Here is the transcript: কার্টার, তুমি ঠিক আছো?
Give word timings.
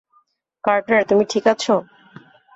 কার্টার, 0.63 1.01
তুমি 1.03 1.23
ঠিক 1.29 1.45
আছো? 1.47 1.75